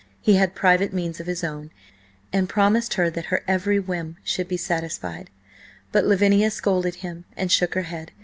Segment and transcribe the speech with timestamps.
[0.19, 1.69] He had private means of his own,
[2.33, 5.29] and promised her that her every whim should be satisfied.
[5.91, 8.11] But Lavinia scolded him and shook her head.